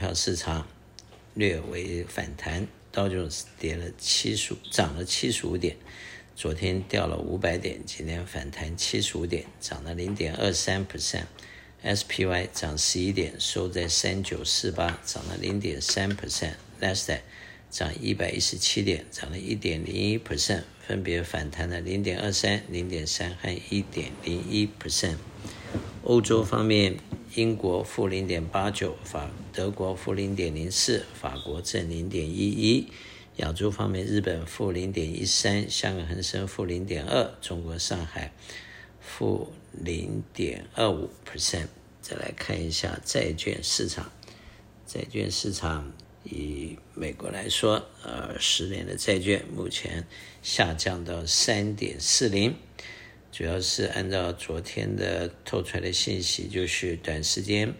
[0.00, 0.66] 票市场
[1.34, 5.76] 略微反弹，道琼斯跌了七十，涨了七十五点，
[6.34, 11.24] 昨天掉了五百点，今天反弹七十五点，涨了零点二三 percent。
[11.84, 16.54] SPY 涨十一点，收在三九四八，涨了零点三 percent。
[16.80, 17.20] Nasdaq
[17.70, 25.16] 涨一百一十七点，涨了一点零一 percent，分别反弹了零点二三、零点三和一点零一 percent。
[26.04, 26.96] 欧洲方面，
[27.34, 32.88] 英国负零点八九，法德国负零点零四，法国正零点一一。
[33.36, 38.32] 亚洲方面，日本负零点一三，香港恒生负零点二，中国上海。
[39.00, 41.68] 负零点二五 percent。
[42.00, 44.10] 再来看一下债券市场，
[44.84, 45.92] 债券市场
[46.24, 50.04] 以美国来说，呃，十年的债券目前
[50.42, 52.56] 下降到三点四零，
[53.32, 57.72] 主要是按照昨天的透出来的信息，就是短时间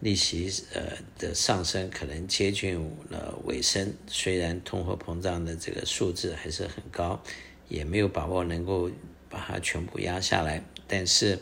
[0.00, 0.82] 利息呃
[1.18, 7.22] 的上升可能接近了尾声，虽然通货膨胀的这个数字还是很高，
[7.68, 8.90] 也没有把握能够。
[9.32, 11.38] 把它全部压下来，但是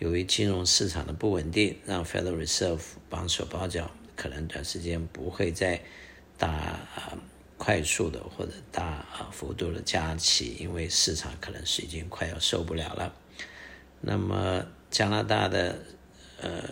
[0.00, 5.80] 由于金融市场的不稳定，让 Federal Reserve 绑手绑脚，可能短时间不会再
[6.36, 6.80] 打
[7.58, 13.14] 快速的或者大啊幅度的加息，因为市场可能是已经快要受不了了。
[14.00, 15.78] 那么加拿大的
[16.40, 16.62] 呃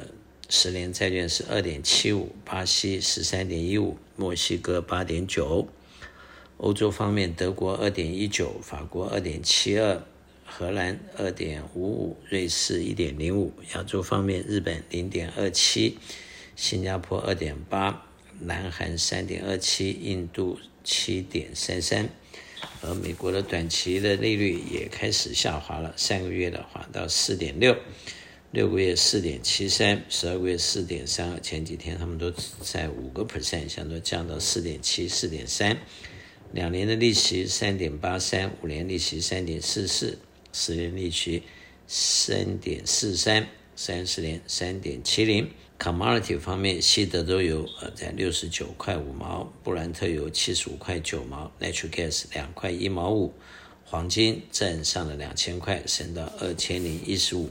[0.49, 5.69] 十年债券是二点七五，巴西十三点一五，墨西哥八点九，
[6.57, 10.01] 欧洲方面德国二点一九，法国二点七二。
[10.49, 15.99] 荷兰二点五五，瑞士一点零五，亚洲方面，日本零点二七，
[16.55, 18.06] 新加坡二点八，
[18.41, 22.09] 南韩三点二七，印度七点三三，
[22.83, 27.77] 而美国的短期的利率也开始下滑了，三个月的话到四点六，
[28.51, 35.79] 六个月四点七三，十二个月四点三，前几天他们都在五个 percent，现在都降到四点七、四点三，
[36.53, 40.19] 两年的利息三点八三，五年利息三点四四。
[40.59, 41.43] 十年利息
[41.87, 45.51] 三点四三，三十年三点七零。
[45.79, 53.35] Commodity 方面，西德州油呃在六十九块五毛，布兰特油七十五块九毛，Natural Gas 两块一毛五，
[53.85, 57.51] 黄金站上了两千块，升到二千零一十五，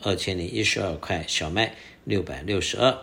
[0.00, 1.74] 二千零一十二块，小麦
[2.04, 2.96] 六百六十二。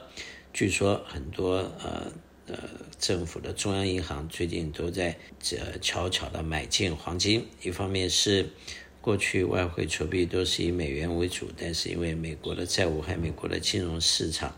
[0.54, 2.12] 据说很多呃
[2.48, 2.58] 呃
[2.98, 8.50] 政府的中央银行最近都在这悄悄的买进黄金，一方面是。
[9.02, 14.56] 过去外汇储备都是以美元为主，但是因为美国的债务和美国的金融市场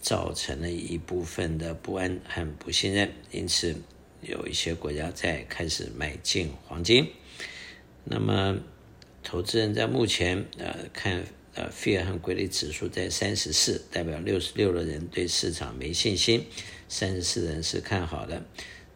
[0.00, 3.76] 造成了一部分的不安和不信任，因此
[4.22, 7.06] 有一些国家在开始买进黄金。
[8.02, 8.58] 那么，
[9.22, 11.22] 投资人在目前呃看
[11.54, 16.44] 呃 Fear 和贵利指数在三十四，代表六十六的人对市场没信心，
[16.88, 18.42] 三十四人是看好的。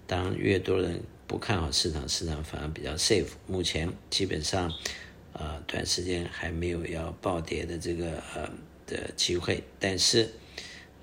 [0.06, 3.29] 当越多人不看好市场，市场反而比较 safe。
[3.47, 4.71] 目前基本上，
[5.33, 8.51] 呃，短时间还没有要暴跌的这个呃
[8.87, 9.62] 的机会。
[9.81, 10.31] 但是，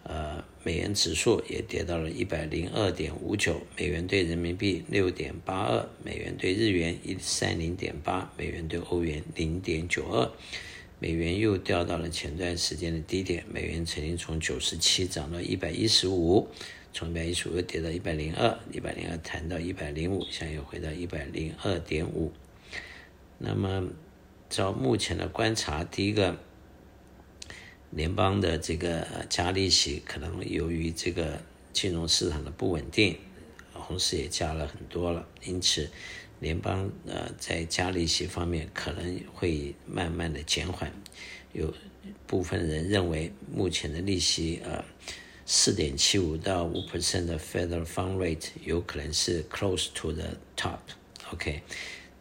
[0.04, 10.30] 呃，美元指数也跌到了一百零二点五九，美元兑人民币六点八二，美元兑日元一三零点八，美元兑欧元零点九二，
[11.00, 13.44] 美元又掉到了前段时间的低点。
[13.52, 16.48] 美元曾经从九十七涨到一百一十五。
[16.94, 22.34] 从一百一十五又跌到一百零二，一百零二弹到一百零五，现在又回到一百零二点五。
[23.38, 23.88] 那么，
[24.50, 26.38] 照目前的观察，第一个，
[27.92, 31.42] 联邦的这个加利息可能由于这个
[31.72, 33.18] 金融市场的不稳定，
[33.74, 35.90] 同时也加了很多了，因此
[36.42, 40.92] 联邦呃在加利息方面可能会慢慢的减缓。
[41.54, 41.74] 有
[42.28, 44.84] 部分人认为，目前的利息呃。
[45.46, 51.62] 四点七五到五 percent 的 Federal Fund Rate 有可能是 close to the top，OK，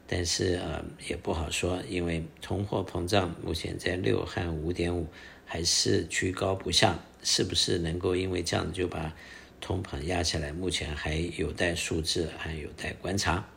[0.07, 5.07] 但是呃也不好说，因为通货膨胀目前在六和五点五
[5.45, 9.15] 还是居高不下，是不是能够因为这样就把
[9.61, 10.53] 通膨压下来？
[10.53, 13.49] 目前还有待数字，还有待观察。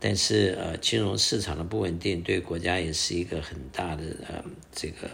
[0.00, 5.08] 但是呃金融市场的不稳定对国家也是一个很大的呃这个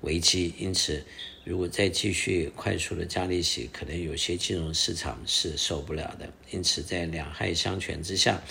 [0.00, 1.04] 危机，因此。
[1.42, 6.30] 如果再继续快速的加利息，可能有些金融市场是受不了的。
[6.50, 8.42] 因此，在两害相权之下，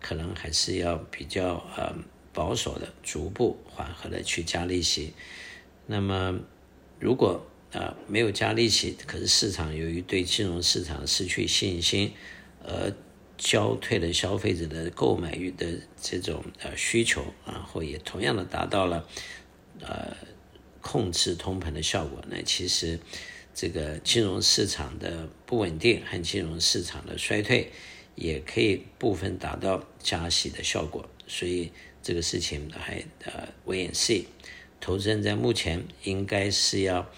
[0.00, 1.94] 可能还是要比较呃
[2.32, 5.14] 保守的，逐步缓和的去加利息。
[5.86, 6.40] 那么，
[6.98, 12.12] 如果呃没有加利息，可是市场由于对金融市场失去信心，
[12.64, 12.92] 而
[13.38, 19.08] 消退了消费者的购买欲的这种呃需求，然后也同样的达到了
[19.80, 20.14] 呃。
[20.82, 22.98] 控制通膨的效果，那其实
[23.54, 27.70] 这个金融市场的不稳定和金融市场的衰退，
[28.16, 31.08] 也可以部分达到加息的效果。
[31.26, 31.70] 所以
[32.02, 34.24] 这个事情还呃 wait and see。
[34.80, 37.08] 投资人在目前应该是要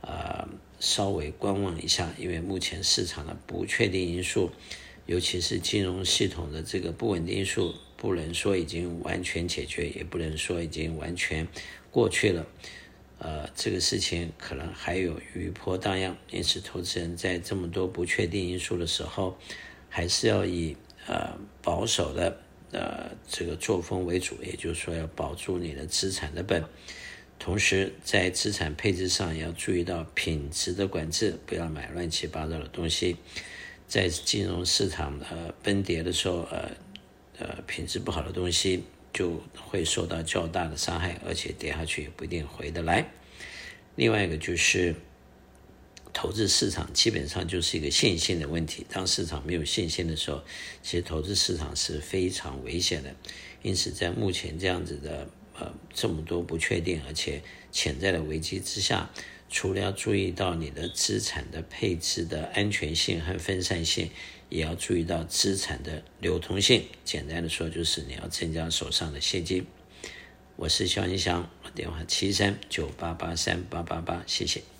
[0.00, 0.48] 呃
[0.80, 4.50] 稍微观望一下，因为目前市场的不确定因素，
[5.06, 11.46] 尤其是金融系统的这个不稳定因素，不能说已经完全解决，也不能说已经完全
[11.92, 12.44] 过去了。
[13.24, 19.34] 呃，这个事情可能还有余波荡漾，因此投资人在这么多不确定因素的时候，
[19.88, 20.76] 还是要以
[21.06, 22.38] 呃保守的
[22.70, 26.62] 呃这个作风为主，也就是说要保住你的资产的本，
[27.38, 33.16] 同时在资产配置上也要注意到品质的管制，不要买乱七八糟的东西。
[33.88, 36.70] 在金融市场呃崩跌的时候，呃
[37.38, 38.84] 呃品质不好的东西。
[39.14, 43.08] 就会受到较大的伤害，而且跌下去也不一定回得来。
[43.94, 44.96] 另外一个就是，
[46.12, 48.84] 投资市场基本上就是一个信心的问题。
[48.90, 50.42] 当市场没有信心的时候，
[50.82, 53.14] 其实投资市场是非常危险的。
[53.62, 57.40] 因此，在目前这样子的呃这么多不确定而且
[57.70, 59.08] 潜在的危机之下，
[59.54, 64.10] 除了要注意到你的资产的配置的安全性和分散性。
[64.50, 66.84] 也要注意到资产的流通性。
[67.04, 69.66] 简单的说，就是你要增加手上的现金。
[70.56, 74.73] 我是萧文祥，电话七三九八八三八八八，谢谢。